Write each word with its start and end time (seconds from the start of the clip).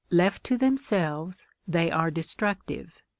Left 0.09 0.43
to 0.45 0.57
themselves 0.57 1.47
they 1.67 1.91
are 1.91 2.09
destructive. 2.09 3.03